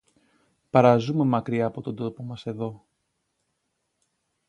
Παραζούμε 0.69 1.23
μακριά 1.23 1.65
από 1.65 1.81
τον 1.81 1.95
τόπο 1.95 2.23
μας, 2.23 2.45
εδώ 2.45 2.85